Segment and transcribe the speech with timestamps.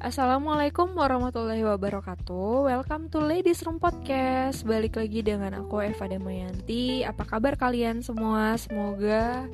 [0.00, 2.72] Assalamualaikum warahmatullahi wabarakatuh.
[2.72, 4.64] Welcome to Ladies Room Podcast.
[4.64, 7.04] Balik lagi dengan aku Eva Damayanti.
[7.04, 8.56] Apa kabar kalian semua?
[8.56, 9.44] Semoga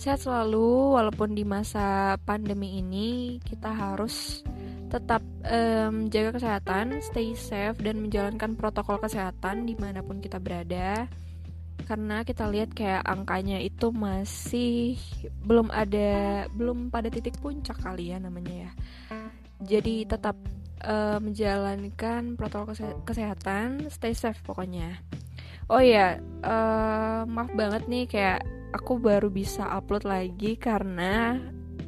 [0.00, 0.96] sehat selalu.
[0.96, 4.40] Walaupun di masa pandemi ini Kita harus
[4.88, 11.04] tetap um, jaga kesehatan Stay safe dan menjalankan protokol kesehatan Di mana pun kita berada.
[11.84, 14.96] Karena kita lihat kayak angkanya itu masih
[15.44, 18.72] belum ada belum pada titik puncak kali ya namanya ya
[19.62, 20.36] jadi tetap
[20.82, 22.74] uh, menjalankan protokol
[23.06, 24.98] kesehatan stay safe pokoknya.
[25.70, 28.40] Oh ya uh, maaf banget nih kayak
[28.74, 31.38] aku baru bisa upload lagi karena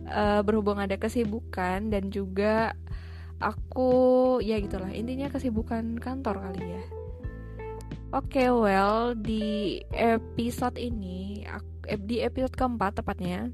[0.09, 2.73] uh, berhubung ada kesibukan dan juga
[3.42, 6.84] aku ya gitulah intinya kesibukan kantor kali ya.
[8.14, 11.42] Oke, okay, well di episode ini,
[12.06, 13.50] di episode keempat tepatnya,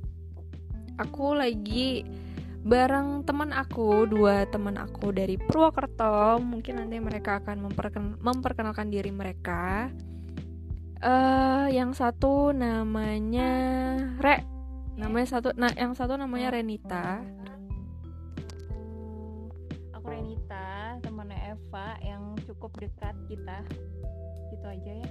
[1.00, 2.04] aku lagi
[2.60, 6.36] bareng teman aku dua teman aku dari Purwokerto.
[6.44, 9.88] Mungkin nanti mereka akan memperken memperkenalkan diri mereka.
[11.00, 13.48] Uh, yang satu namanya
[14.20, 14.44] Re.
[15.00, 17.24] Namanya satu nah yang satu namanya Renita.
[19.96, 23.64] Aku Renita temannya Eva yang cukup dekat kita.
[24.52, 25.08] Gitu aja ya.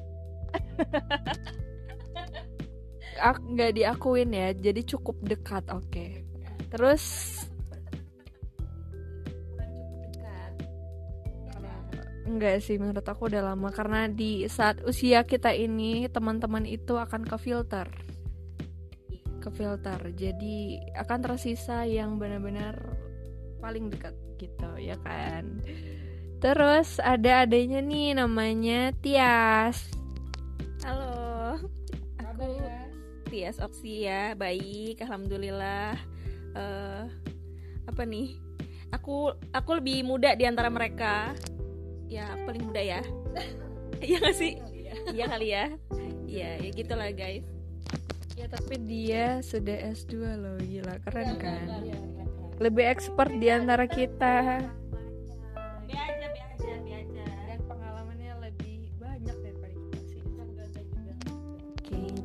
[3.50, 5.90] Nggak diakuin ya jadi cukup dekat oke.
[5.90, 6.29] okay.
[6.70, 7.04] Terus
[12.30, 13.74] Enggak sih menurut aku udah lama.
[13.74, 17.90] Karena di saat usia kita ini teman-teman itu akan ke filter.
[19.42, 19.98] Ke filter.
[20.14, 22.78] Jadi akan tersisa yang benar-benar
[23.58, 25.58] paling dekat gitu ya kan?
[26.38, 29.90] Terus ada adanya nih namanya Tias.
[30.86, 31.58] Halo.
[32.22, 32.46] Aku
[33.28, 36.19] Tias Oksi ya baik alhamdulillah
[36.56, 37.06] uh,
[37.86, 38.38] apa nih?
[38.96, 41.34] Aku aku lebih muda di antara mereka.
[42.10, 43.02] Ya paling muda ya.
[44.00, 44.56] Iya gak sih?
[45.12, 45.66] Iya kali ya.
[46.24, 47.44] Iya ya gitulah guys.
[48.40, 50.56] Ya tapi dia sudah S2 loh.
[50.64, 51.68] Gila keren kan?
[52.60, 54.68] lebih expert di antara kita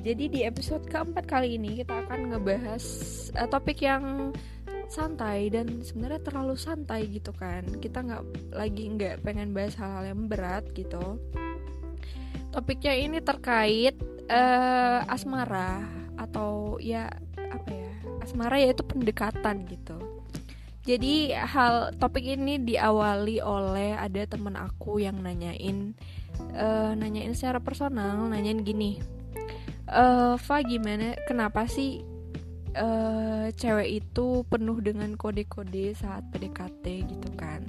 [0.04, 2.84] jadi di episode keempat kali ini kita akan ngebahas
[3.40, 4.36] uh, topik yang
[4.92, 7.64] santai dan sebenarnya terlalu santai gitu kan.
[7.80, 11.16] Kita nggak lagi nggak pengen bahas hal-hal yang berat gitu.
[12.52, 13.96] Topiknya ini terkait
[14.28, 15.88] uh, asmara
[16.20, 17.08] atau ya
[17.40, 17.90] apa ya
[18.20, 19.96] asmara yaitu pendekatan gitu.
[20.84, 25.96] Jadi hal topik ini diawali oleh ada teman aku yang nanyain
[26.52, 29.00] uh, nanyain secara personal nanyain gini
[29.90, 31.16] uh, Fa gimana?
[31.28, 32.04] Kenapa sih
[32.76, 37.64] uh, cewek itu penuh dengan kode-kode saat PDKT gitu kan?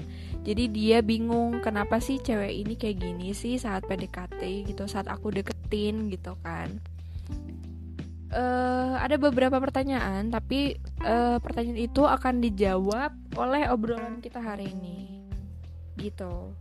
[0.46, 5.34] Jadi dia bingung kenapa sih cewek ini kayak gini sih saat PDKT gitu saat aku
[5.34, 6.70] deketin gitu kan?
[8.36, 10.76] Uh, ada beberapa pertanyaan tapi
[11.08, 15.24] uh, pertanyaan itu akan dijawab oleh obrolan kita hari ini.
[15.97, 16.52] Gitu.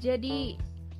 [0.00, 0.56] Jadi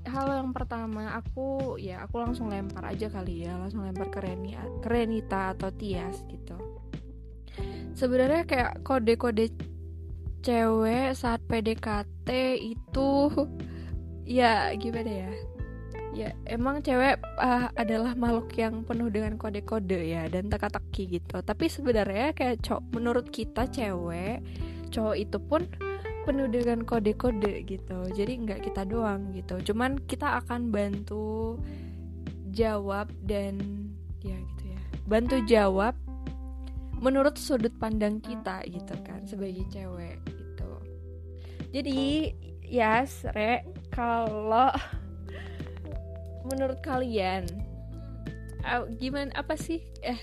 [0.06, 4.54] hal yang pertama aku ya aku langsung lempar aja kali ya langsung lempar ke Reni
[4.82, 6.56] ke Renita atau Tias gitu.
[7.96, 9.50] Sebenarnya kayak kode-kode
[10.44, 12.28] cewek saat PDKT
[12.60, 13.10] itu
[14.38, 15.32] ya gimana ya?
[16.16, 21.44] Ya emang cewek uh, adalah makhluk yang penuh dengan kode-kode ya dan teka-teki gitu.
[21.44, 24.40] Tapi sebenarnya kayak cowok menurut kita cewek
[24.90, 25.68] cowok itu pun
[26.26, 27.98] penuh dengan kode-kode gitu.
[28.10, 29.62] Jadi nggak kita doang gitu.
[29.70, 31.62] Cuman kita akan bantu
[32.50, 33.62] jawab dan
[34.26, 34.80] ya gitu ya.
[35.06, 35.94] Bantu jawab
[36.98, 40.72] menurut sudut pandang kita gitu kan sebagai cewek gitu.
[41.70, 42.34] Jadi
[42.66, 43.22] ya yes,
[43.94, 44.74] kalau
[46.50, 47.46] menurut kalian
[48.66, 50.18] uh, gimana apa sih eh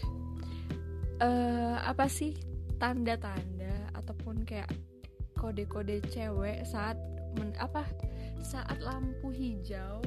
[1.24, 2.36] uh, apa sih
[2.76, 4.68] tanda-tanda ataupun kayak
[5.44, 6.96] kode-kode cewek saat
[7.36, 7.84] men, apa
[8.40, 10.00] saat lampu hijau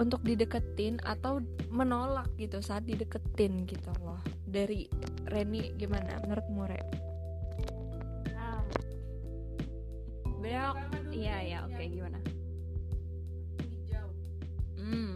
[0.00, 4.16] untuk dideketin atau menolak gitu saat dideketin gitu loh
[4.48, 4.88] dari
[5.28, 6.80] Reni gimana menurut More?
[8.32, 8.64] Ah.
[10.40, 10.76] Belok,
[11.12, 12.18] iya ya oke okay, gimana?
[14.80, 15.12] Hmm.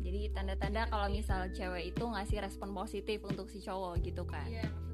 [0.00, 4.48] Jadi tanda-tanda kalau misal cewek itu ngasih respon positif untuk si cowok gitu kan?
[4.48, 4.85] Iya,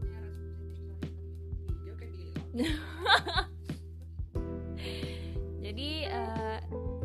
[5.64, 6.58] jadi uh,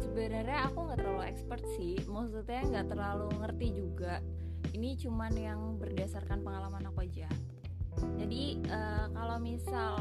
[0.03, 1.95] sebenarnya aku nggak terlalu expert sih.
[2.07, 4.19] Maksudnya nggak terlalu ngerti juga.
[4.75, 7.31] Ini cuman yang berdasarkan pengalaman aku aja.
[8.19, 9.97] Jadi uh, kalau misal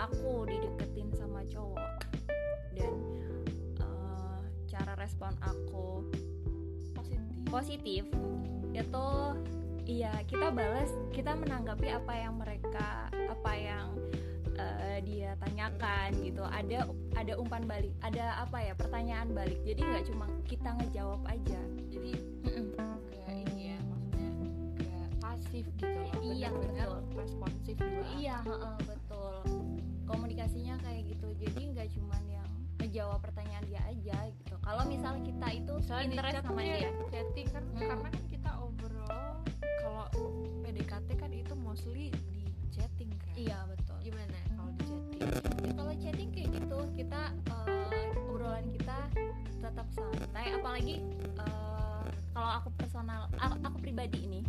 [0.00, 1.92] aku dideketin sama cowok
[2.74, 2.92] dan
[3.80, 6.04] uh, cara respon aku
[6.92, 7.30] positif.
[7.48, 8.04] positif
[8.76, 9.06] itu
[9.88, 13.96] iya kita balas kita menanggapi apa yang mereka apa yang
[14.56, 16.42] uh, dia tanyakan gitu.
[16.42, 19.60] Ada ada umpan balik ada apa ya pertanyaan balik.
[19.64, 21.60] Jadi nggak cuma kita ngejawab aja.
[21.92, 22.12] Jadi
[22.46, 24.28] kayak ini ya maksudnya
[24.78, 26.94] kayak pasif gitu loh iya betul.
[27.16, 29.34] responsif dua iya heeh, betul.
[30.06, 31.28] Komunikasinya kayak gitu.
[31.42, 34.54] Jadi nggak cuman yang ngejawab pertanyaan dia aja gitu.
[34.62, 36.90] Kalau misalnya kita itu misalnya interest sama ya, dia.
[37.10, 37.80] chatting kan Hmm.
[37.82, 39.32] karena kan kita overall
[39.82, 40.06] kalau
[40.62, 43.34] PDKT kan itu mostly di chatting kan?
[43.34, 43.98] Iya betul.
[44.04, 44.45] Gimana
[46.00, 47.32] chatting kayak gitu kita
[47.68, 48.98] eh, obrolan kita
[49.60, 50.46] tetap santai.
[50.56, 51.02] Apalagi
[51.38, 52.04] eh,
[52.36, 54.42] kalau aku personal aku, pribadi ini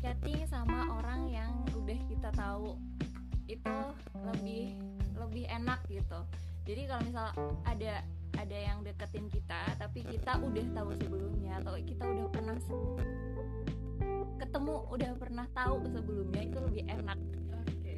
[0.00, 2.78] chatting sama orang yang udah kita tahu
[3.50, 3.76] itu
[4.24, 4.78] lebih
[5.18, 6.20] lebih enak gitu.
[6.64, 7.26] Jadi kalau misal
[7.66, 8.04] ada
[8.40, 12.56] ada yang deketin kita tapi kita udah tahu sebelumnya atau kita udah pernah
[14.40, 17.18] ketemu udah pernah tahu sebelumnya itu lebih enak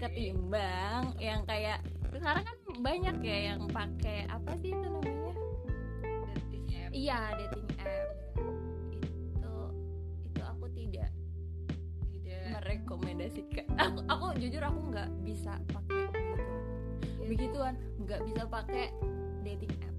[0.03, 1.79] ketimbang yang kayak
[2.11, 5.35] sekarang kan banyak ya yang pakai apa sih itu namanya?
[6.51, 6.91] Dating app.
[6.91, 8.09] Iya dating app.
[8.91, 9.55] Itu
[10.27, 11.11] itu aku tidak
[12.11, 12.43] tidak.
[12.59, 13.67] merekomendasikan.
[13.79, 16.03] Aku aku jujur aku nggak bisa pakai
[17.23, 18.93] gitu begituan nggak bisa pakai
[19.47, 19.92] dating app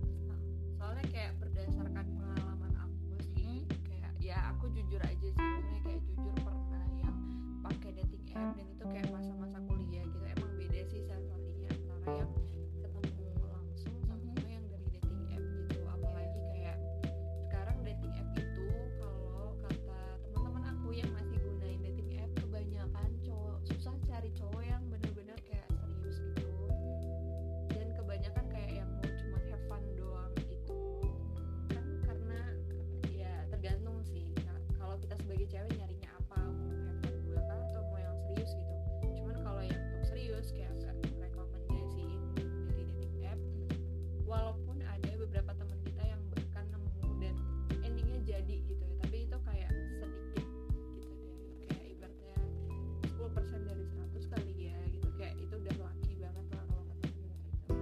[53.33, 55.07] 10% dari 100 kali ya gitu.
[55.18, 57.74] Kayak itu udah lucky banget lah kalau ketemu gitu.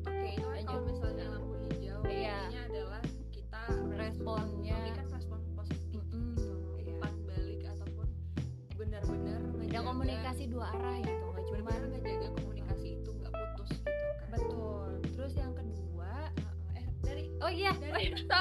[0.00, 2.36] Oke itu kan kalau misalnya lampu hijau Iya.
[2.48, 3.62] intinya adalah kita
[3.94, 4.76] responnya.
[4.80, 6.92] Memberikan respon positif Mm-mm, gitu iya.
[6.96, 8.08] umpan balik ataupun
[8.74, 14.28] benar-benar ada komunikasi dua arah gitu nggak cuma ngejaga komunikasi itu nggak putus gitu kan.
[14.32, 14.88] Betul.
[15.12, 16.12] Terus yang kedua
[16.72, 18.16] eh dari oh iya dari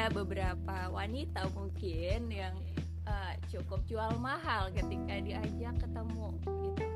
[0.00, 2.56] ada beberapa wanita mungkin yang
[3.04, 6.88] eh, cukup jual mahal ketika diajak ketemu gitu.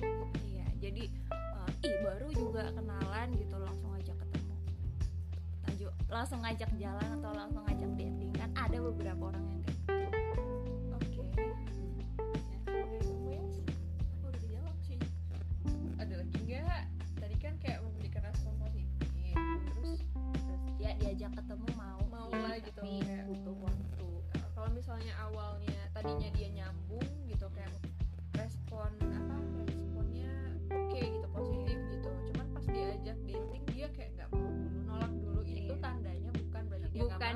[0.00, 0.08] Iya.
[0.48, 0.66] iya.
[0.80, 4.56] Jadi eh, ih baru juga kenalan gitu langsung ajak ketemu.
[5.68, 8.23] Lanjut, langsung ngajak jalan atau langsung ngajak dating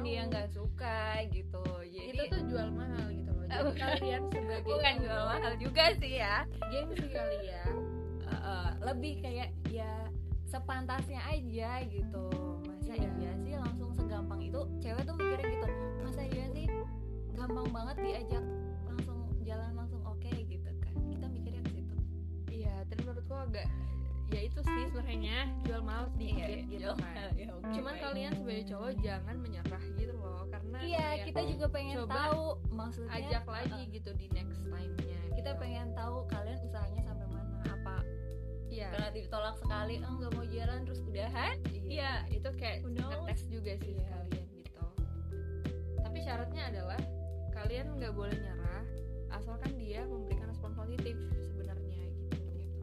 [0.09, 0.99] dia nggak dia nggak suka
[1.29, 1.65] gitu.
[1.93, 3.45] Jadi itu tuh jual mahal gitu loh.
[3.45, 3.77] Jadi bukan.
[3.77, 6.37] kalian sebagai bukan jual mahal juga sih ya.
[6.73, 7.65] Gengsi kali ya.
[8.25, 9.93] Eh, eh, lebih kayak ya
[10.49, 12.27] sepantasnya aja gitu.
[12.65, 13.11] Masa Iya.
[13.21, 14.61] iya sih langsung segampang itu?
[14.81, 15.69] Cewek tuh mikirnya gitu
[16.00, 16.65] masa iya sih
[17.37, 18.45] gampang banget diajak
[18.88, 20.95] langsung jalan langsung oke gitu kan.
[21.12, 21.97] Kita mikirnya ke situ.
[22.49, 23.69] Iya dan menurutku agak
[24.29, 27.33] ya itu sih sebenarnya jual mahal sedikit gitu kan.
[27.33, 28.03] ya, cuman baik.
[28.05, 29.85] kalian sebagai cowok jangan menyerah
[30.78, 34.62] karena iya kayak kita juga pengen coba tahu maksudnya ajak eh, lagi gitu di next
[34.62, 35.61] time-nya kita gitu.
[35.62, 37.58] pengen tahu kalian usahanya sampai mana.
[37.66, 37.97] Apa?
[38.70, 38.88] Iya.
[38.94, 41.56] Karena ditolak sekali oh nggak mau jalan terus udahan?
[41.88, 44.02] Iya itu kayak ngetes juga sih Iya.
[44.06, 44.87] sekalian gitu.
[45.99, 47.00] Tapi syaratnya adalah
[47.54, 48.85] kalian nggak boleh nyerah
[49.35, 52.82] asalkan dia memberikan respon positif sebenarnya gitu gitu.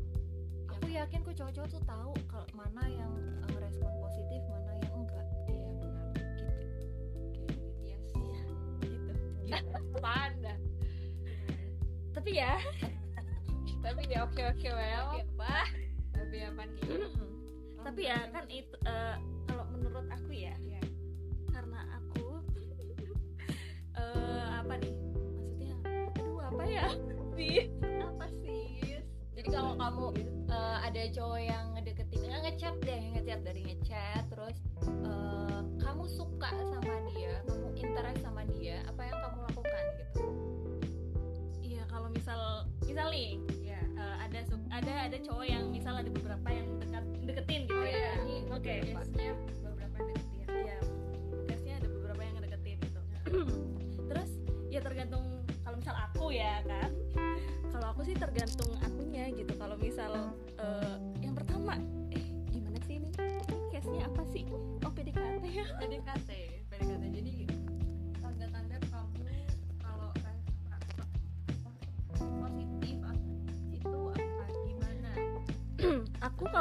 [0.68, 3.12] Aku yakin kok cowok-cowok tuh tahu kalau mana yang
[3.48, 3.55] eh,
[10.06, 10.58] apaan dah.
[12.14, 12.62] Tapi ya.
[13.82, 15.18] Tapi ya oke oke well.
[15.18, 15.66] Apa?
[16.14, 16.86] Tapi apa nih?
[17.82, 19.18] Tapi ya kan itu eh,
[19.50, 20.82] kalau menurut aku ya Iya.
[21.50, 22.38] karena aku
[24.02, 26.86] eh apa nih maksudnya aduh apa ya?
[27.34, 27.66] Sih
[27.98, 29.02] apa sih?
[29.34, 30.06] Jadi kalau kamu
[30.54, 36.54] eh, ada cowok yang ngedeketin nggak ngechat deh ngechat dari ngechat terus eh, kamu suka
[36.54, 39.65] sama dia kamu interest sama dia apa yang kamu lakukan
[39.96, 40.24] gitu
[41.62, 42.40] iya kalau misal
[42.84, 47.04] misal nih ya eh, ada su- ada ada cowok yang misal ada beberapa yang dekat
[47.24, 49.32] deketin gitu oh ya ini oke biasanya
[49.64, 50.44] beberapa yang deketin
[51.66, 53.00] Iya, ada beberapa yang ngedeketin gitu.
[54.10, 54.30] Terus
[54.70, 55.24] ya tergantung
[55.62, 56.90] kalau misal aku ya kan.
[57.74, 59.50] Kalau aku sih tergantung akunya gitu.
[59.58, 60.12] Kalau misal
[60.56, 60.95] eh,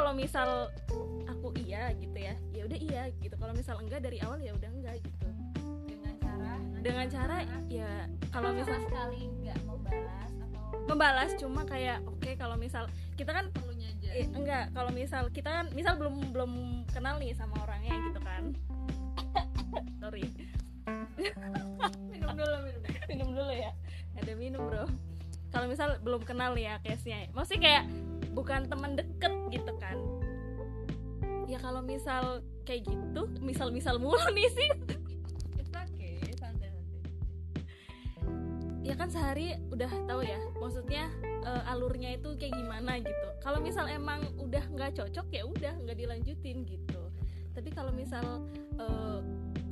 [0.05, 0.69] kalau misal
[1.25, 3.33] aku iya gitu ya, ya udah iya gitu.
[3.41, 5.25] Kalau misal enggak dari awal ya udah enggak gitu.
[5.89, 6.53] dengan cara
[6.85, 7.37] Dengan cara
[7.73, 7.89] ya
[8.29, 12.85] kalau misal sekali nggak membalas atau membalas cuma kayak oke kalau misal
[13.17, 16.51] kita kan perlunya aja Eh, enggak, kalau misal kita kan misal belum belum
[16.93, 18.53] kenal nih sama orangnya gitu kan.
[20.05, 20.29] Sorry.
[22.13, 23.73] minum dulu minum minum dulu ya.
[24.21, 24.85] Ada minum, Bro.
[25.49, 27.25] Kalau misal belum kenal ya case-nya.
[27.33, 27.83] Maksudnya kayak
[28.37, 29.97] bukan teman deket gitu kan.
[31.45, 34.69] Ya kalau misal kayak gitu, misal-misal mulu nih sih.
[35.61, 36.73] it's okay santai santai
[38.85, 40.37] Ya kan sehari udah tahu ya.
[40.61, 43.27] Maksudnya eh, alurnya itu kayak gimana gitu.
[43.41, 47.01] Kalau misal emang udah nggak cocok ya udah nggak dilanjutin gitu.
[47.53, 48.45] Tapi kalau misal
[48.77, 49.19] eh,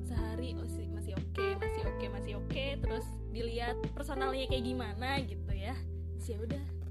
[0.06, 5.52] sehari oh sih masih oke, masih oke, masih oke, terus dilihat personalnya kayak gimana gitu
[5.54, 5.74] ya.
[6.22, 6.83] Sih udah.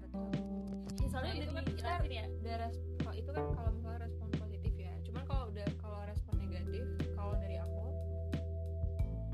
[0.97, 2.25] Ya, soalnya Nah, itu kan dijelasin ya.
[2.43, 4.95] udah respon itu kan kalau misalnya respon positif ya.
[5.05, 6.85] Cuman kalau udah kalau respon negatif
[7.15, 7.85] kalau dari aku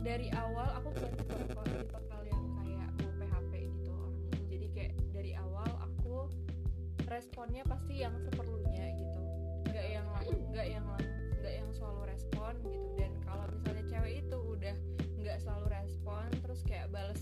[0.02, 5.70] dari awal aku bukan tipe kalian kayak mau PHP gitu orangnya jadi kayak dari awal
[5.78, 6.26] aku
[7.06, 9.20] responnya pasti yang seperlunya gitu.
[9.70, 10.06] Nggak yang
[10.50, 10.84] nggak yang
[11.38, 12.88] nggak yang selalu respon gitu.
[12.98, 14.74] Dan kalau misalnya cewek itu udah
[15.22, 17.21] nggak selalu respon terus kayak balesnya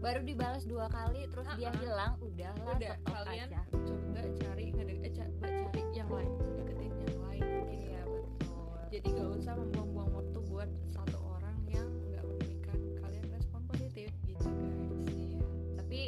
[0.00, 1.78] baru dibalas dua kali terus dia Ha-ha.
[1.78, 7.18] hilang udahlah udah stop kalian aja coba cari eh, ca- cari yang lain deketin yang
[7.22, 13.26] lain iya betul jadi gak usah membuang-buang waktu buat satu orang yang nggak memberikan kalian
[13.30, 15.40] respon positif gitu guys Iya.
[15.76, 16.00] tapi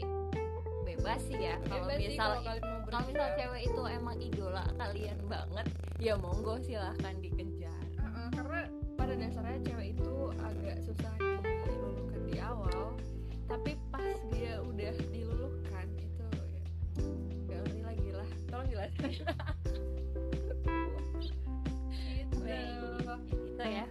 [0.82, 2.30] bebas sih ya kalau misal
[2.82, 5.66] kalau misal cewek itu emang idola kalian banget
[5.98, 8.60] ya monggo silahkan dikejar Uh-uh, karena
[8.94, 10.01] pada dasarnya cewek itu
[19.12, 19.24] gitu.
[23.62, 23.86] Ya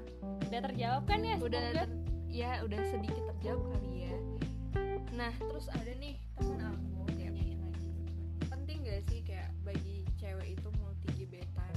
[0.52, 1.36] udah terjawab kan ya?
[1.40, 4.16] Udah ter- ya udah sedikit terjawab kali ya.
[5.16, 7.88] Nah terus ada nih temen aku tanyain lagi.
[8.52, 11.74] Penting gak sih kayak bagi cewek itu multi gebetan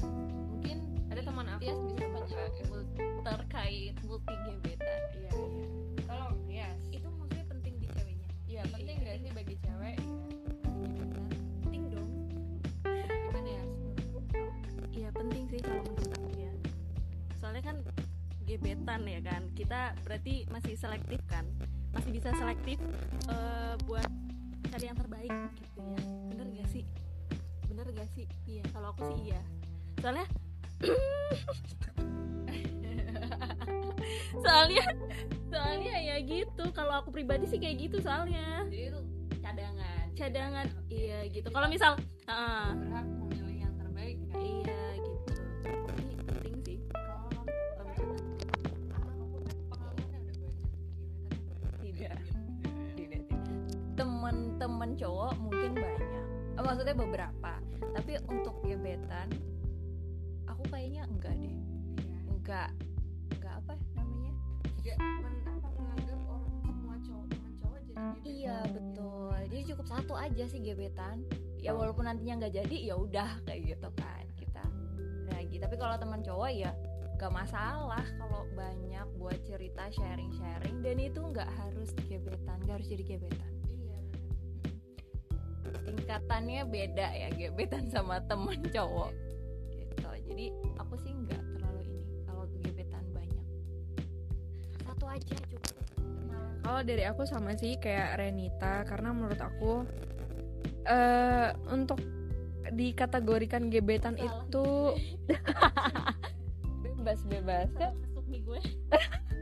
[0.50, 2.04] mungkin ada teman aku Tias bisa
[2.68, 2.90] mul-
[3.24, 4.33] terkait multi
[18.54, 21.42] gebetan ya kan, kita berarti masih selektif kan,
[21.90, 22.78] masih bisa selektif
[23.26, 24.06] eh, buat
[24.70, 25.98] cari yang terbaik gitu ya.
[26.30, 26.84] Bener gak sih?
[27.66, 28.26] Bener gak sih?
[28.46, 28.62] Iya.
[28.70, 29.40] Kalau aku sih iya.
[29.98, 30.26] Soalnya
[34.44, 34.84] soalnya
[35.48, 39.00] soalnya ya gitu kalau aku pribadi sih kayak gitu soalnya jadi itu
[39.40, 41.96] cadangan cadangan iya gitu kalau misal
[42.28, 42.74] ah,
[56.94, 57.52] Beberapa.
[57.94, 59.28] Tapi untuk gebetan
[60.46, 61.50] aku kayaknya enggak deh.
[61.50, 62.18] Iya.
[62.30, 62.70] enggak.
[63.34, 64.32] Enggak apa namanya?
[64.84, 68.14] Gak men, apa, menganggap orang semua cowok teman cowok jadi gebetan.
[68.22, 69.36] iya betul.
[69.50, 71.16] Jadi cukup satu aja sih gebetan.
[71.58, 74.24] Ya walaupun nantinya nggak jadi ya udah kayak gitu kan.
[74.38, 74.64] Kita
[75.32, 75.56] lagi.
[75.58, 76.70] Tapi kalau teman cowok ya
[77.14, 80.82] gak masalah kalau banyak buat cerita sharing-sharing.
[80.84, 83.53] Dan itu nggak harus gebetan nggak harus jadi gebetan
[85.82, 89.10] tingkatannya beda ya gebetan sama teman cowok.
[89.74, 90.08] Gitu.
[90.30, 90.46] Jadi
[90.78, 93.46] aku sih nggak terlalu ini kalau gebetan banyak.
[94.86, 95.74] Satu aja cukup.
[96.64, 99.84] Kalau dari aku sama sih kayak Renita karena menurut aku
[100.88, 102.00] eh untuk
[102.72, 104.44] dikategorikan gebetan Salah.
[104.48, 104.66] itu
[106.84, 107.68] bebas bebas.
[107.76, 108.60] Masuk nih gue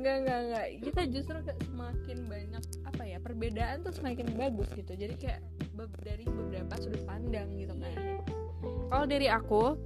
[0.00, 0.66] Enggak, enggak, enggak.
[0.80, 4.92] Kita justru kayak semakin banyak apa ya perbedaan tuh semakin bagus gitu.
[4.96, 5.44] Jadi kayak
[6.00, 7.96] dari beberapa sudut pandang gitu kan.
[8.88, 9.76] Kalau dari aku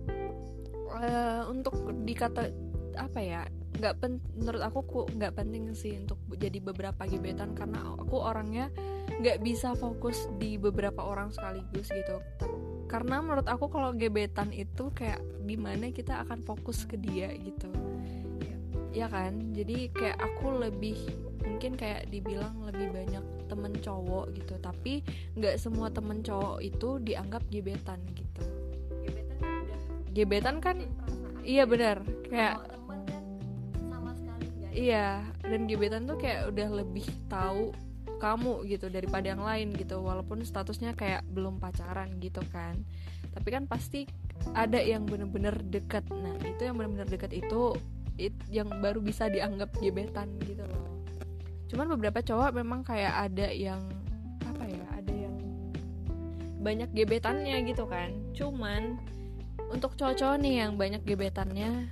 [1.03, 1.75] eh, untuk
[2.07, 2.47] dikata
[2.95, 3.43] apa ya
[3.75, 8.71] nggak pen menurut aku ku- nggak penting sih untuk jadi beberapa gebetan karena aku orangnya
[9.19, 12.23] nggak bisa fokus di beberapa orang sekaligus gitu
[12.87, 17.67] karena menurut aku kalau gebetan itu kayak gimana kita akan fokus ke dia gitu
[18.95, 19.53] ya kan?
[19.53, 20.97] Jadi kayak aku lebih
[21.45, 24.55] mungkin kayak dibilang lebih banyak temen cowok gitu.
[24.63, 25.03] Tapi
[25.37, 28.45] nggak semua temen cowok itu dianggap gebetan gitu.
[29.03, 29.81] Gebetan kan udah
[30.15, 30.77] gebetan kan
[31.43, 31.69] iya ya.
[31.69, 31.97] benar.
[32.31, 33.25] kayak temen kan
[33.91, 35.09] sama sekali iya
[35.43, 37.75] dan gebetan tuh kayak udah lebih tahu
[38.23, 40.01] kamu gitu daripada yang lain gitu.
[40.01, 42.79] Walaupun statusnya kayak belum pacaran gitu kan.
[43.35, 44.07] Tapi kan pasti
[44.55, 46.07] ada yang bener-bener dekat.
[46.15, 47.75] Nah itu yang bener-bener dekat itu
[48.21, 51.03] it- yang baru bisa dianggap gebetan gitu loh.
[51.71, 53.81] Cuman beberapa cowok memang kayak ada yang
[54.47, 55.37] apa ya ada yang
[56.63, 58.15] banyak gebetannya gitu kan.
[58.37, 58.99] Cuman
[59.73, 61.91] untuk cowok-cowok nih yang banyak gebetannya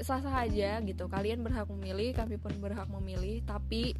[0.00, 1.08] sah-sah aja gitu.
[1.08, 3.40] Kalian berhak memilih kami pun berhak memilih.
[3.44, 3.96] Tapi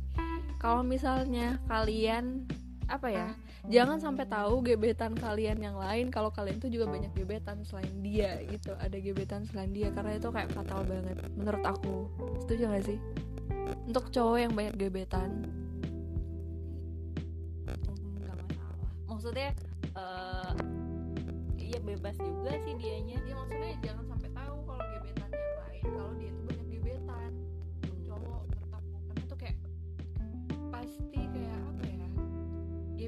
[0.61, 2.49] kalau misalnya kalian
[2.87, 3.29] apa ya?
[3.67, 8.39] Jangan sampai tahu gebetan kalian yang lain kalau kalian tuh juga banyak gebetan selain dia
[8.47, 8.79] gitu.
[8.79, 12.07] Ada gebetan selain dia karena itu kayak fatal banget menurut aku.
[12.47, 12.99] Setuju gak sih?
[13.91, 15.43] Untuk cowok yang banyak gebetan.
[17.67, 18.91] Nggak masalah.
[19.11, 19.51] Maksudnya
[19.99, 20.53] eh
[21.59, 23.19] iya bebas juga sih dianya.
[23.27, 24.05] Ya maksudnya jangan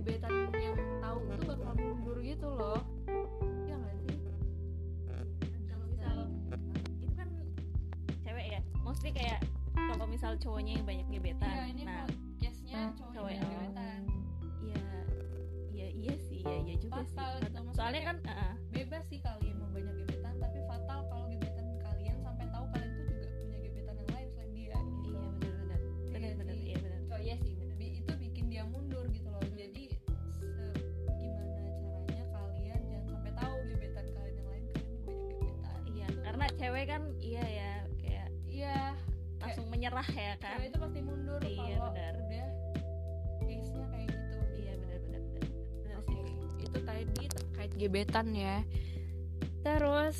[0.08, 2.80] gebetan yang tahu tuh bakal mundur gitu loh.
[3.68, 4.16] Ya nggak sih?
[5.68, 6.16] Kalau misal
[6.96, 7.28] itu kan
[8.24, 8.60] cewek ya?
[8.80, 9.44] Mostly kayak
[9.76, 11.52] kalau misal cowoknya yang banyak gebetan.
[11.52, 12.08] Iya, ini nah
[12.40, 14.00] case nya cowok cowok yang gebetan.
[14.64, 14.84] Iya
[15.76, 17.52] iya iya sih iya iya juga Fatal sih.
[17.52, 19.47] gitu, soalnya kan uh, bebas sih kalian
[36.88, 38.78] kan iya ya kayak iya.
[39.44, 40.56] langsung menyerah ya kan?
[40.56, 42.14] Cewek itu pasti mundur Iya, kalau benar.
[42.16, 42.46] udah
[43.44, 44.38] case nya kayak gitu.
[44.56, 45.22] Iya benar-benar
[45.84, 46.22] benar sih.
[46.64, 48.56] itu tadi terkait gebetan ya.
[49.62, 50.18] Terus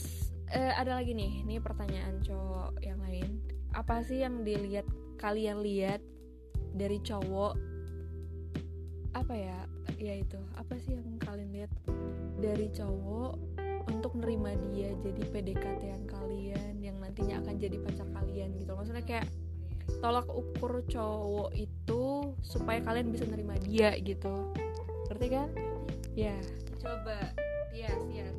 [0.53, 3.41] eh, ada lagi nih ini pertanyaan cowok yang lain.
[3.73, 4.85] Apa sih yang dilihat
[5.17, 6.05] kalian lihat
[6.77, 7.57] dari cowok?
[9.17, 9.59] Apa ya?
[9.99, 11.73] Ya itu apa sih yang kalian lihat
[12.39, 13.48] dari cowok
[13.89, 18.73] untuk nerima dia jadi PDKT-an kalian yang nantinya akan jadi pacar kalian gitu.
[18.77, 19.27] Maksudnya kayak
[20.05, 22.03] tolak ukur cowok itu
[22.45, 24.53] supaya kalian bisa nerima dia gitu.
[25.09, 25.49] Ngerti kan?
[26.13, 26.37] Ya.
[26.79, 27.33] Coba.
[27.73, 28.37] Yes yes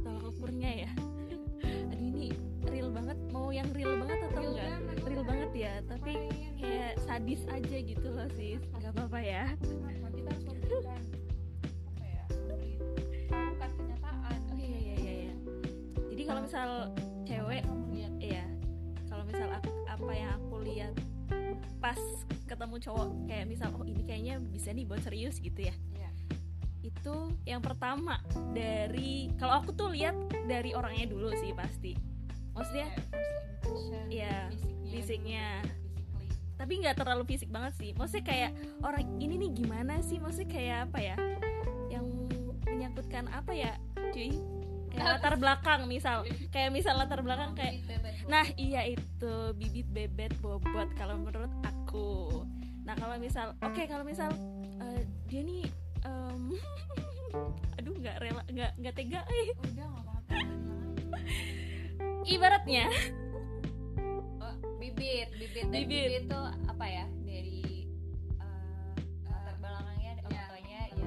[0.00, 0.90] tolak ukurnya ya.
[1.92, 2.30] Aduh ini
[2.70, 3.18] real banget.
[3.34, 4.68] Mau yang real banget atau Real enggak?
[4.70, 4.96] banget.
[5.10, 6.12] real banget ya tapi
[6.60, 8.62] kayak sadis aja gitu loh sis.
[8.78, 9.44] Nggak apa-apa ya.
[9.58, 10.44] Kita harus
[16.50, 16.90] misal
[17.30, 17.62] cewek
[18.18, 18.42] iya.
[19.06, 20.98] Kalau misal aku, apa yang aku lihat
[21.78, 21.94] pas
[22.50, 25.74] ketemu cowok kayak misal oh ini kayaknya bisa nih buat serius gitu ya.
[25.94, 26.10] Iya.
[26.82, 28.18] itu yang pertama
[28.50, 30.18] dari kalau aku tuh lihat
[30.50, 31.94] dari orangnya dulu sih pasti.
[32.58, 32.98] Maksudnya
[34.10, 34.50] Iya,
[34.90, 35.46] fisiknya fisiknya.
[36.58, 37.94] tapi nggak terlalu fisik banget sih.
[37.94, 38.50] Maksudnya kayak
[38.82, 40.18] orang ini nih gimana sih?
[40.18, 41.16] Maksudnya kayak apa ya?
[41.94, 42.26] Yang
[42.66, 43.78] menyangkutkan apa ya
[44.10, 44.34] cuy
[44.90, 46.26] kayak latar belakang misal.
[46.50, 47.82] Kayak misal latar belakang kayak
[48.30, 52.46] nah iya itu bibit bebet bobot kalau menurut aku.
[52.86, 54.30] Nah kalau misal oke kalau misal
[54.78, 55.66] eh, dia nih
[56.06, 56.54] em,
[57.78, 59.50] aduh nggak rela nggak nggak tega eh.
[59.66, 60.34] udah nggak apa-apa
[62.26, 62.86] ibaratnya.
[64.38, 66.06] Oh, bibit bibit dan Bibit.
[66.06, 67.04] bibit itu apa ya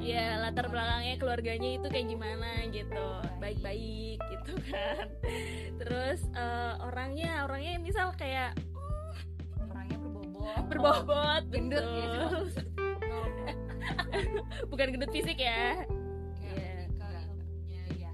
[0.04, 3.06] ya latar belakangnya keluarganya itu kayak gimana gitu.
[3.40, 5.08] Baik-baik gitu kan.
[5.80, 8.52] Terus eh, orangnya orangnya misal kayak
[9.56, 10.64] orangnya berbobot.
[10.68, 11.96] berbobot gendut betul.
[11.96, 12.28] gitu.
[14.72, 15.88] Bukan gendut fisik ya?
[16.44, 16.92] Iya.
[16.92, 18.12] ilmunya ya.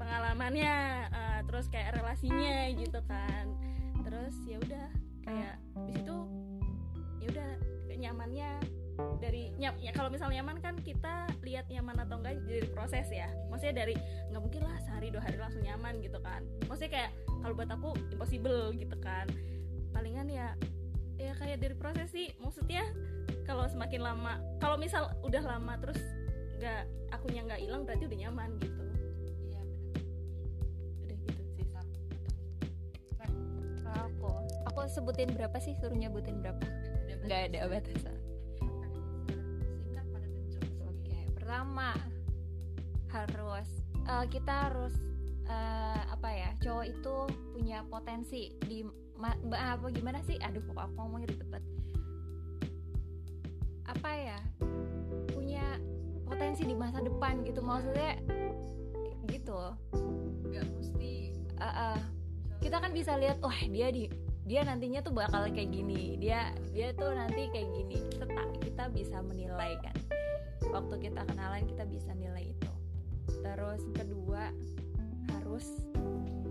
[0.00, 0.74] Pengalamannya
[1.12, 3.44] eh, terus kayak relasinya gitu kan.
[4.08, 4.86] Terus ya udah
[5.20, 6.16] kayak di situ
[7.20, 7.50] ya udah
[7.98, 8.77] nyamannya
[9.22, 13.30] dari nyam ya kalau misal nyaman kan kita lihat nyaman atau enggak dari proses ya.
[13.50, 13.94] Maksudnya dari
[14.30, 16.42] nggak mungkin lah sehari dua hari langsung nyaman gitu kan.
[16.66, 17.10] Maksudnya kayak
[17.42, 19.30] kalau buat aku impossible gitu kan.
[19.94, 20.58] Palingan ya
[21.18, 22.34] ya kayak dari proses sih.
[22.42, 22.90] Maksudnya
[23.46, 25.98] kalau semakin lama kalau misal udah lama terus
[26.58, 26.82] nggak
[27.14, 28.82] akunya nggak hilang berarti udah nyaman gitu.
[29.46, 29.62] Iya
[31.06, 31.86] udah gitu sih kalau
[34.10, 34.30] aku
[34.66, 35.78] aku sebutin berapa sih?
[35.78, 36.66] Suruh nyebutin berapa?
[37.22, 38.17] Nggak ada batasan
[41.48, 41.96] Pertama
[43.08, 43.68] harus
[44.04, 44.92] eh, kita harus
[45.48, 47.14] eh, apa ya cowok itu
[47.56, 48.84] punya potensi di
[49.16, 50.36] ma- apa gimana sih?
[50.44, 51.64] Aduh, kok aku ngomong ribet banget.
[53.88, 54.38] Apa ya?
[55.32, 55.80] Punya
[56.28, 58.20] potensi di masa depan gitu maksudnya
[59.32, 59.72] gitu.
[60.52, 62.00] nggak mesti Eh, eh,
[62.60, 64.04] kita kan bisa lihat, wah dia di
[64.44, 68.04] dia nantinya tuh bakal kayak gini, dia dia tuh nanti kayak gini.
[68.12, 68.28] Kita
[68.60, 69.96] kita bisa menilai kan
[70.66, 72.72] waktu kita kenalan kita bisa nilai itu.
[73.44, 74.50] Terus kedua
[75.36, 75.66] harus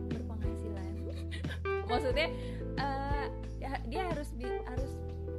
[0.09, 0.91] berpenghasilan.
[1.91, 2.29] Maksudnya
[3.61, 4.29] ya- dia harus
[4.65, 4.91] harus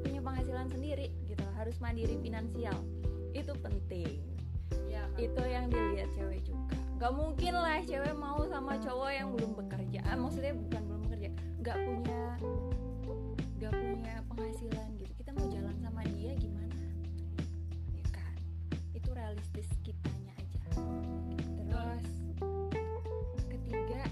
[0.04, 2.76] punya penghasilan sendiri gitu harus mandiri finansial.
[3.32, 4.20] Itu penting.
[4.88, 6.76] Ya kan itu yang dilihat cewek juga.
[6.98, 10.02] Gak mungkin lah cewek mau sama cowok yang belum bekerja.
[10.04, 11.28] Ah, maksudnya bukan belum bekerja.
[11.62, 12.22] Gak punya
[13.58, 14.90] gak punya penghasilan
[19.28, 20.60] realistis kitanya aja.
[21.68, 22.06] Terus
[23.44, 24.08] ketiga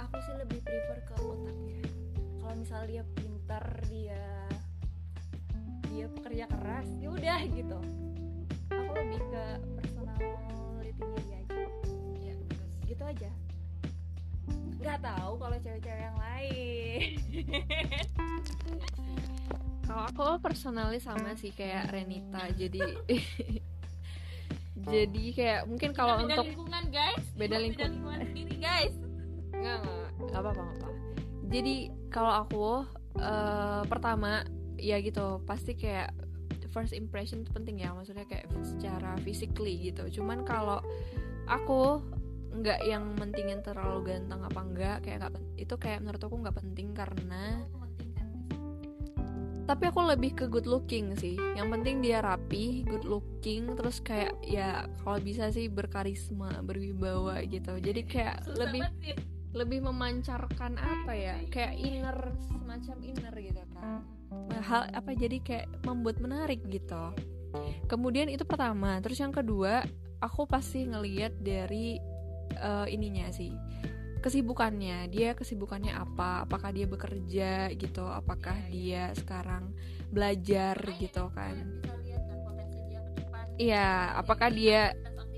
[0.00, 1.84] aku sih lebih prefer ke otaknya.
[2.40, 4.24] Kalau misal dia pintar dia
[5.92, 7.78] dia pekerja keras ya udah gitu.
[8.72, 9.44] Aku lebih ke
[9.76, 11.60] personality-nya dia aja.
[12.24, 12.72] Ya terus?
[12.88, 13.30] Gitu aja.
[14.80, 17.08] Nggak tahu kalau cewek-cewek yang lain.
[19.84, 22.80] Kalau aku personally sama sih kayak Renita, jadi
[24.88, 28.94] jadi kayak mungkin kalau beda untuk lingkungan guys beda Beda lingkungan lingkungan sendiri guys
[29.60, 29.78] nggak
[30.30, 30.88] nggak apa apa.
[31.50, 31.76] Jadi
[32.08, 32.66] kalau aku
[33.18, 34.46] eh, pertama
[34.80, 36.14] ya gitu pasti kayak
[36.70, 40.20] first impression itu penting ya, maksudnya kayak secara physically gitu.
[40.20, 40.78] Cuman kalau
[41.50, 41.98] aku
[42.50, 46.90] nggak yang mentingin terlalu ganteng apa enggak kayak nggak itu kayak menurut aku nggak penting
[46.90, 47.62] karena
[49.70, 51.38] tapi aku lebih ke good looking sih.
[51.54, 57.78] Yang penting dia rapi good looking terus kayak ya kalau bisa sih berkarisma berwibawa gitu.
[57.78, 59.18] Jadi kayak Susah lebih banget
[59.54, 61.38] lebih memancarkan apa ya?
[61.54, 62.18] Kayak inner
[62.50, 64.02] semacam inner gitu kan.
[64.58, 67.14] Hal apa jadi kayak membuat menarik gitu.
[67.86, 68.98] Kemudian itu pertama.
[68.98, 69.86] Terus yang kedua
[70.18, 71.94] aku pasti ngeliat dari
[72.58, 73.54] eh, ininya sih
[74.20, 76.44] kesibukannya dia kesibukannya apa?
[76.44, 78.04] Apakah dia bekerja gitu?
[78.04, 79.72] Apakah dia sekarang
[80.12, 81.80] belajar gitu kan?
[83.16, 83.44] depan?
[83.56, 85.28] Iya apakah dia sekarang?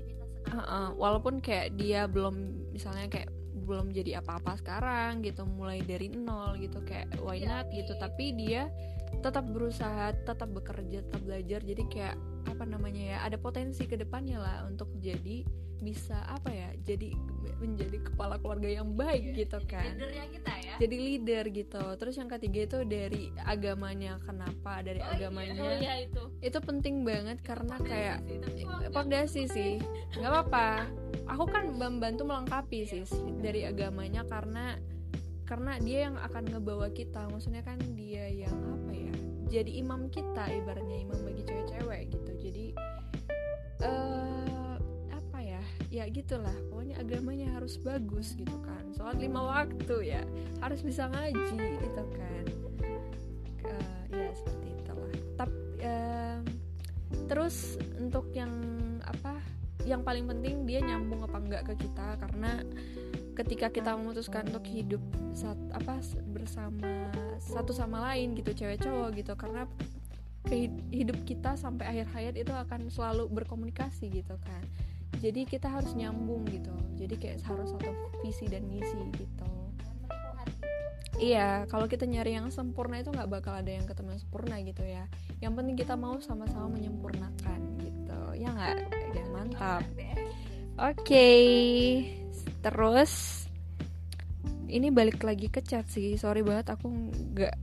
[0.53, 2.35] Heeh, walaupun kayak dia belum
[2.75, 3.31] misalnya kayak
[3.63, 8.35] belum jadi apa-apa sekarang gitu mulai dari nol gitu kayak why Iya, not gitu tapi
[8.35, 8.67] dia
[9.23, 11.63] tetap berusaha tetap bekerja tetap belajar.
[11.63, 12.15] Jadi kayak
[12.49, 15.47] apa namanya ya ada potensi ke depannya lah untuk jadi
[15.83, 17.11] bisa apa ya jadi
[17.59, 19.95] menjadi kepala keluarga yang baik gitu kan.
[19.95, 20.75] leadernya kita ya.
[20.83, 21.83] Jadi leader gitu.
[21.95, 25.55] Terus yang ketiga itu dari agamanya kenapa dari agamanya.
[25.59, 26.23] Oh iya itu.
[26.43, 28.19] Itu penting banget karena kayak
[28.91, 29.79] pondasi sih
[30.19, 30.69] nggak apa-apa.
[31.31, 33.03] Aku kan membantu melengkapi sih
[33.39, 34.75] dari agamanya karena
[35.47, 37.31] karena dia yang akan ngebawa kita.
[37.31, 39.13] Maksudnya kan dia yang apa ya
[39.53, 42.31] jadi imam kita ibaratnya imam bagi cewek-cewek gitu.
[42.41, 42.65] Jadi
[43.83, 44.22] apa
[45.93, 48.81] ya gitulah pokoknya agamanya harus bagus gitu kan.
[48.97, 50.25] Soal lima waktu ya
[50.57, 52.45] harus bisa ngaji gitu kan.
[53.69, 55.13] Eh, ya seperti itulah.
[55.37, 55.61] Tapi
[57.29, 58.51] terus untuk yang
[59.05, 59.37] apa
[59.83, 62.63] yang paling penting dia nyambung apa enggak ke kita karena
[63.35, 65.01] ketika kita memutuskan untuk hidup
[65.33, 67.09] saat apa bersama
[67.41, 69.65] satu sama lain gitu cewek cowok gitu karena
[70.93, 74.63] hidup kita sampai akhir hayat itu akan selalu berkomunikasi gitu kan
[75.19, 76.73] jadi kita harus nyambung gitu.
[76.97, 77.91] Jadi kayak harus satu
[78.23, 79.45] visi dan misi gitu.
[81.13, 84.83] Iya, kalau kita nyari yang sempurna itu nggak bakal ada yang ketemu yang sempurna gitu
[84.83, 85.05] ya.
[85.39, 88.19] Yang penting kita mau sama-sama menyempurnakan gitu.
[88.33, 88.77] ya nggak?
[89.13, 89.81] Ya mantap.
[90.81, 91.29] Oke.
[92.65, 93.45] Terus
[94.65, 96.17] ini balik lagi ke chat sih.
[96.17, 97.55] Sorry banget aku nggak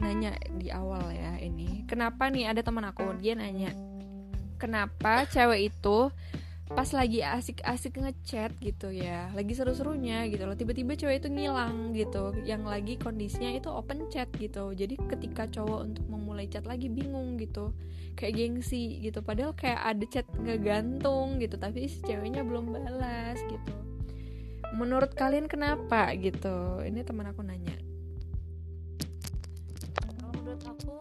[0.00, 1.88] nanya di awal ya ini.
[1.88, 3.72] Kenapa nih ada teman aku dia nanya
[4.60, 6.12] kenapa cewek itu
[6.70, 10.54] pas lagi asik-asik ngechat gitu ya lagi seru-serunya gitu loh.
[10.54, 14.70] Tiba-tiba cewek itu ngilang gitu yang lagi kondisinya itu open chat gitu.
[14.70, 17.74] Jadi ketika cowok untuk memulai chat lagi bingung gitu
[18.14, 19.18] kayak gengsi gitu.
[19.18, 23.74] Padahal kayak ada chat ngegantung gitu tapi si ceweknya belum balas gitu.
[24.70, 26.86] Menurut kalian kenapa gitu?
[26.86, 27.74] Ini teman aku nanya.
[29.98, 30.94] Kalau menurut aku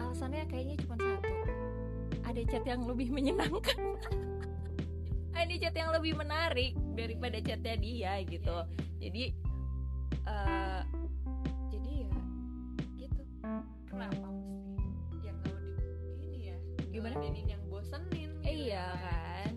[0.00, 1.36] alasannya kayaknya cuma satu.
[2.24, 3.76] Ada chat yang lebih menyenangkan
[5.38, 8.56] ada chat yang lebih menarik daripada chatnya dia gitu.
[8.98, 9.22] Jadi
[10.26, 10.82] uh,
[11.70, 12.18] jadi ya
[12.98, 13.22] gitu.
[13.86, 16.56] Kenapa mesti yang kalau di ini ya
[16.90, 17.14] Gimana?
[17.22, 18.50] ngeladenin yang bosenin gitu.
[18.66, 19.52] Iya kan?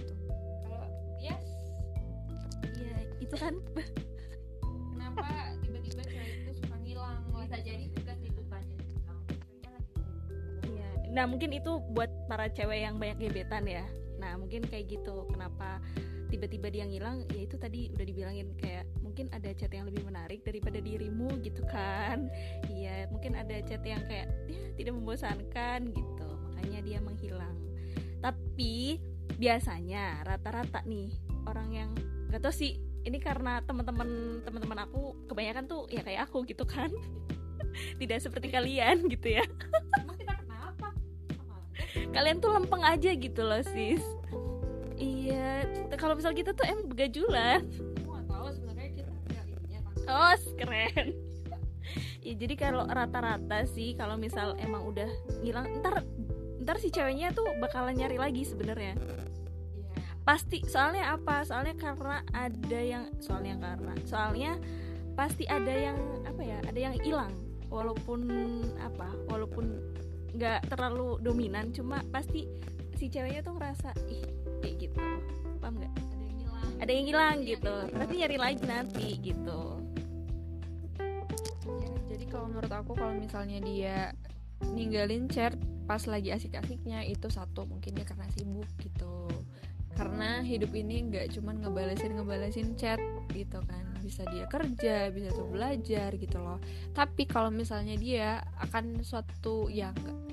[0.00, 0.24] Gitu.
[0.64, 0.88] Kalau
[1.20, 1.46] yes.
[2.80, 3.54] Iya itu kan.
[4.96, 7.20] Kenapa tiba-tiba cewek itu suka ngilang?
[7.36, 8.78] Bisa jadi sih bukannya
[10.66, 10.88] Iya.
[11.12, 13.84] Nah mungkin itu buat para cewek yang banyak gebetan ya.
[14.26, 15.30] Nah mungkin kayak gitu.
[15.30, 15.78] Kenapa
[16.26, 17.22] tiba-tiba dia ngilang?
[17.30, 21.62] Ya itu tadi udah dibilangin kayak mungkin ada chat yang lebih menarik daripada dirimu gitu
[21.70, 22.26] kan.
[22.76, 26.28] Iya mungkin ada chat yang kayak ya tidak membosankan gitu.
[26.50, 27.54] Makanya dia menghilang.
[28.18, 28.98] Tapi
[29.38, 31.14] biasanya rata-rata nih
[31.46, 31.90] orang yang
[32.34, 36.90] gak tau sih ini karena teman-teman teman-teman aku kebanyakan tuh ya kayak aku gitu kan
[38.02, 39.44] tidak seperti kalian gitu ya
[42.16, 44.02] kalian tuh lempeng aja gitu loh sis
[44.96, 45.64] iya
[45.96, 47.60] kalau misal kita tuh emang begajulan.
[48.02, 51.08] Aku nggak tahu sebenarnya kita nggak ininya oh keren.
[52.26, 55.06] Ya jadi kalau rata-rata sih kalau misal emang udah
[55.46, 56.02] hilang ntar
[56.58, 58.98] ntar si ceweknya tuh bakalan nyari lagi sebenarnya.
[58.98, 59.24] Iya.
[60.26, 61.46] Pasti soalnya apa?
[61.46, 64.52] Soalnya karena ada yang soalnya karena soalnya
[65.14, 67.30] pasti ada yang apa ya ada yang hilang.
[67.70, 68.26] Walaupun
[68.82, 69.70] apa walaupun
[70.34, 72.50] nggak terlalu dominan cuma pasti
[72.98, 74.25] si ceweknya tuh ngerasa ih
[74.62, 75.00] kayak gitu.
[75.60, 75.92] Paham nggak?
[75.96, 76.70] Ada yang ngilang.
[76.80, 77.74] Ada yang hilang gitu.
[77.94, 79.62] pasti nyari lagi nanti gitu.
[81.66, 84.14] Ya, jadi kalau menurut aku kalau misalnya dia
[84.72, 85.52] ninggalin chat
[85.86, 89.28] pas lagi asik-asiknya itu satu mungkin dia karena sibuk gitu.
[89.96, 93.00] Karena hidup ini nggak cuman ngebalesin ngebalesin chat
[93.32, 93.84] gitu kan.
[94.04, 96.60] Bisa dia kerja bisa tuh belajar gitu loh.
[96.92, 100.25] Tapi kalau misalnya dia akan suatu yang ya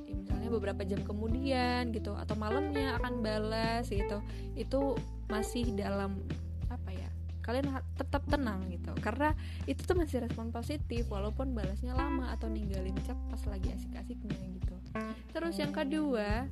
[0.44, 4.20] misalnya beberapa jam kemudian gitu atau malamnya akan balas gitu.
[4.60, 5.00] Itu
[5.32, 6.20] masih dalam
[6.68, 7.08] apa ya
[7.48, 8.92] kalian tetap tenang gitu.
[9.00, 9.32] Karena
[9.64, 14.76] itu tuh masih respon positif walaupun balasnya lama atau ninggalin chat pas lagi asik-asiknya gitu.
[15.32, 16.52] Terus yang kedua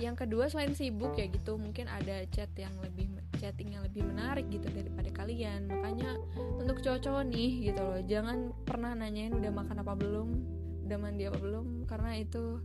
[0.00, 4.48] yang kedua selain sibuk ya gitu mungkin ada chat yang lebih chatting yang lebih menarik
[4.48, 5.68] gitu daripada kalian.
[5.68, 6.16] Makanya
[6.56, 10.59] untuk cowok-cowok nih gitu loh jangan pernah nanyain udah makan apa belum
[10.90, 12.58] udah mandi apa belum karena itu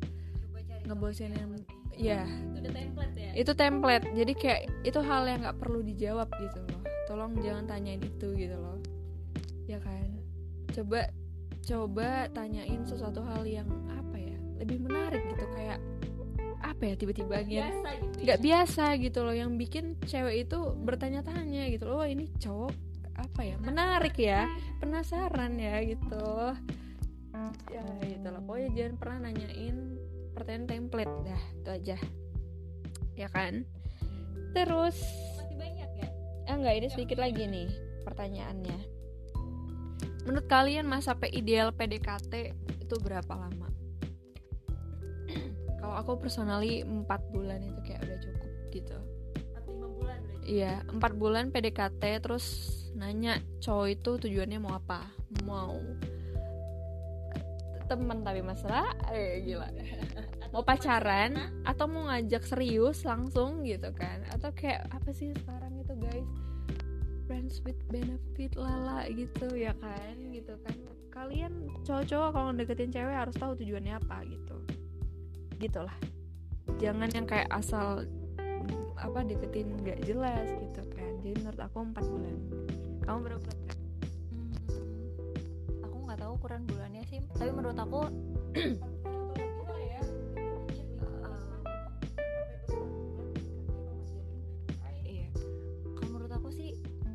[0.90, 1.62] ngebosenin
[1.96, 3.32] ya itu udah template ya?
[3.36, 4.06] Itu template.
[4.16, 6.82] Jadi kayak itu hal yang nggak perlu dijawab gitu loh.
[7.08, 8.78] Tolong jangan tanyain itu gitu loh.
[9.66, 10.08] Ya kan?
[10.76, 11.10] Coba
[11.66, 14.38] coba tanyain sesuatu hal yang apa ya?
[14.62, 15.80] Lebih menarik gitu kayak
[16.66, 17.70] apa ya tiba-tiba gitu ya.
[18.26, 19.36] nggak biasa gitu loh.
[19.36, 22.04] Yang bikin cewek itu bertanya-tanya gitu loh.
[22.04, 22.74] "Wah, ini cowok
[23.16, 23.56] apa ya?
[23.64, 24.52] Menarik ya.
[24.84, 26.28] Penasaran ya gitu
[27.72, 28.42] ya gitu loh.
[28.44, 29.78] Pokoknya jangan pernah nanyain
[30.36, 31.98] pertanyaan template dah itu aja.
[33.16, 33.64] Ya kan?
[34.52, 34.98] Terus
[35.40, 36.08] masih banyak ya?
[36.48, 37.70] Eh enggak ini sedikit lagi nih
[38.04, 38.80] pertanyaannya.
[40.26, 42.34] Menurut kalian masa P ideal PDKT
[42.82, 43.70] itu berapa lama?
[45.80, 48.98] Kalau aku personally 4 bulan itu kayak udah cukup gitu.
[49.70, 52.46] 4-5 bulan Iya, empat bulan PDKT terus
[52.98, 55.06] nanya cowok itu tujuannya mau apa?
[55.46, 55.78] Mau
[57.86, 59.70] teman tapi mesra, eh gila.
[60.54, 61.36] Mau pacaran
[61.68, 64.24] atau mau ngajak serius langsung gitu kan?
[64.32, 66.30] Atau kayak apa sih sekarang itu guys?
[67.28, 70.16] Friends with benefit lala gitu ya kan?
[70.32, 70.78] Gitu kan.
[71.12, 74.56] Kalian cowok-cowok kalau deketin cewek harus tahu tujuannya apa gitu.
[75.60, 75.98] Gitulah.
[76.80, 78.08] Jangan yang kayak asal
[78.96, 82.36] apa deketin nggak jelas gitu kan jadi menurut aku empat bulan
[83.04, 83.75] kamu berapa bulan
[86.36, 87.24] ukuran bulannya sih.
[87.34, 88.12] Tapi menurut aku
[95.08, 95.28] iya.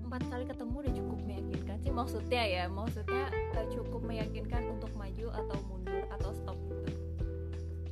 [0.00, 1.92] Empat kali ketemu udah cukup meyakinkan sih.
[1.94, 6.90] Maksudnya ya maksudnya eh, cukup meyakinkan untuk maju atau mundur atau stop gitu.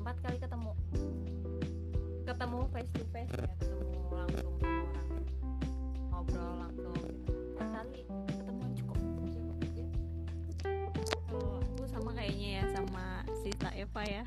[0.03, 0.73] Empat kali ketemu.
[2.27, 5.33] Ketemu face to face ya ketemu langsung orangnya
[6.12, 7.33] ngobrol langsung gitu.
[7.57, 8.18] sekali ketemu
[13.59, 14.23] Sista Eva ya.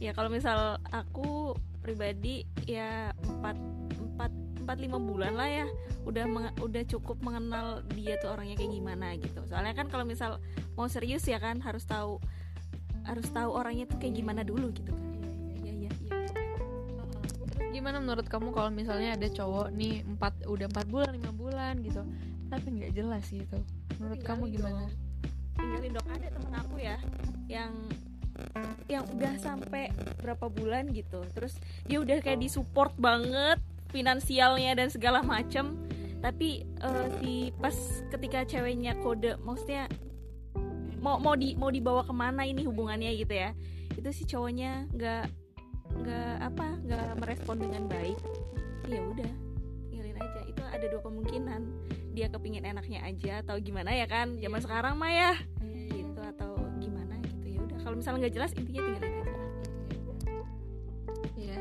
[0.00, 1.52] Ya kalau misal aku
[1.84, 3.60] pribadi ya empat
[4.00, 4.32] empat
[4.64, 5.66] empat lima bulan lah ya
[6.08, 9.36] udah menge- udah cukup mengenal dia tuh orangnya kayak gimana gitu.
[9.52, 10.40] Soalnya kan kalau misal
[10.80, 12.16] mau serius ya kan harus tahu
[13.04, 15.04] harus tahu orangnya tuh kayak gimana dulu gitu kan.
[15.60, 16.16] Iya iya iya
[17.52, 21.84] Terus gimana menurut kamu kalau misalnya ada cowok nih empat udah empat bulan lima bulan
[21.84, 22.00] gitu
[22.48, 23.60] tapi nggak jelas gitu?
[24.00, 24.88] Menurut kamu gimana?
[24.88, 25.09] dong.
[25.70, 26.98] Tinggalin dok ada temen aku ya
[27.46, 27.70] yang
[28.90, 31.22] yang udah sampai berapa bulan gitu.
[31.30, 31.54] Terus
[31.86, 33.62] dia udah kayak disupport banget
[33.94, 35.78] finansialnya dan segala macem.
[36.18, 37.74] Tapi eh, si pas
[38.10, 39.86] ketika ceweknya kode maksudnya
[40.98, 43.54] mau mau di mau dibawa ke mana ini hubungannya gitu ya.
[43.94, 45.24] Itu si cowoknya nggak
[46.02, 48.18] nggak apa nggak merespon dengan baik.
[48.90, 49.32] Ya udah
[49.86, 50.40] tinggalin aja.
[50.50, 51.62] Itu ada dua kemungkinan
[52.10, 55.32] dia kepingin enaknya aja atau gimana ya kan zaman sekarang mah ya
[55.94, 59.18] gitu atau gimana gitu ya udah kalau misalnya nggak jelas intinya tinggalin aja
[61.40, 61.56] Iya.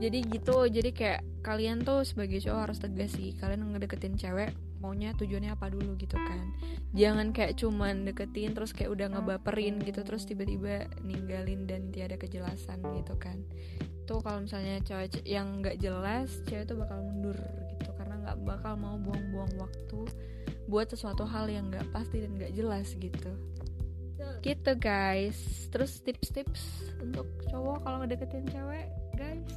[0.00, 3.36] Jadi gitu, jadi kayak kalian tuh sebagai cowok harus tegas sih.
[3.36, 6.56] Kalian ngedeketin cewek maunya tujuannya apa dulu gitu kan.
[6.96, 12.80] Jangan kayak cuman deketin terus kayak udah ngebaperin gitu terus tiba-tiba ninggalin dan tiada kejelasan
[12.96, 13.44] gitu kan.
[14.08, 17.79] Tuh kalau misalnya cewek yang nggak jelas, cewek tuh bakal mundur gitu
[18.30, 20.06] nggak bakal mau buang-buang waktu
[20.70, 23.34] buat sesuatu hal yang nggak pasti dan nggak jelas gitu.
[24.38, 25.66] Gitu guys.
[25.74, 28.86] Terus tips-tips untuk cowok kalau ngedeketin cewek,
[29.18, 29.50] guys.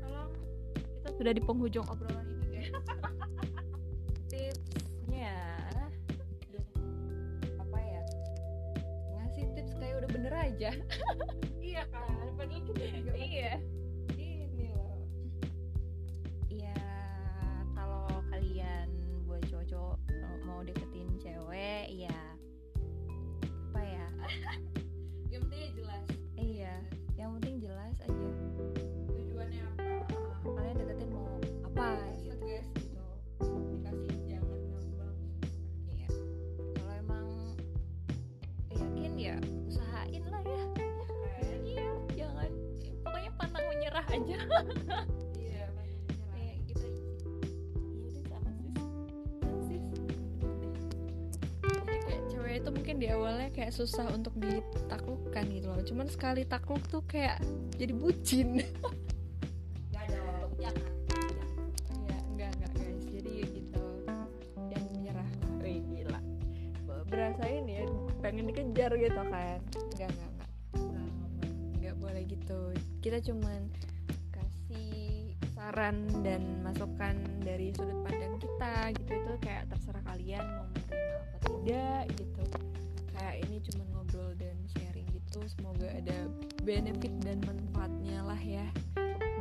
[0.00, 0.32] Tolong
[0.72, 2.72] kita sudah di penghujung obrolan ini, guys.
[4.32, 5.36] tipsnya
[7.60, 8.02] apa ya
[9.20, 10.70] Ngasih tips kayak udah bener aja.
[11.60, 12.84] iya kan padahal kita
[13.20, 13.60] iya
[20.62, 22.18] mau deketin cewek ya
[23.74, 24.06] apa ya?
[25.34, 26.04] Yang penting jelas.
[26.38, 26.74] Iya
[27.18, 28.30] yang penting jelas aja.
[29.10, 29.90] Tujuannya apa.
[30.46, 31.26] kalian deketin mau
[31.66, 32.38] apa gitu.
[32.38, 32.66] Tegas
[53.52, 55.84] kayak susah untuk ditaklukkan gitu loh.
[55.84, 57.38] Cuman sekali takluk tuh kayak
[57.76, 58.48] jadi bucin.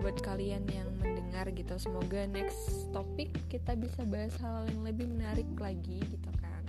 [0.01, 1.77] buat kalian yang mendengar gitu.
[1.77, 6.63] Semoga next topik kita bisa bahas hal yang lebih menarik lagi gitu kan.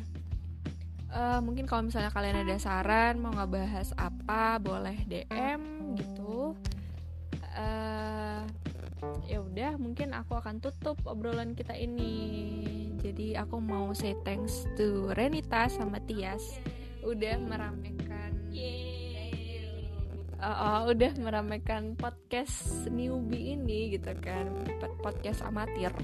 [1.13, 6.57] Eh, mungkin kalau misalnya kalian ada saran mau ngebahas apa boleh DM gitu.
[7.57, 8.41] Eh
[9.27, 12.15] ya udah mungkin aku akan tutup obrolan kita ini.
[13.03, 16.63] Jadi aku mau say thanks to Renita sama Tias.
[17.03, 18.02] Udah meramaikan
[20.43, 24.51] Oh, udah meramaikan podcast newbie ini gitu kan.
[24.83, 25.95] Pod- podcast amatir.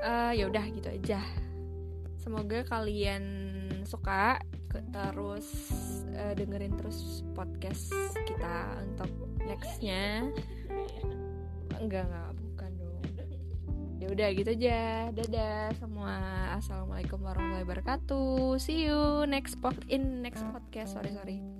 [0.00, 1.20] Eh, ya udah gitu aja.
[2.16, 3.24] Semoga kalian
[3.84, 4.40] suka
[4.72, 5.44] terus
[6.16, 7.92] eh, dengerin terus podcast
[8.24, 9.12] kita untuk
[9.44, 10.24] nextnya.
[11.76, 13.04] Enggak enggak bukan dong.
[14.00, 14.80] Ya udah gitu aja.
[15.12, 16.16] Dadah semua.
[16.56, 18.56] Assalamualaikum warahmatullahi wabarakatuh.
[18.56, 20.96] See you next pod in next podcast.
[20.96, 21.59] Sorry sorry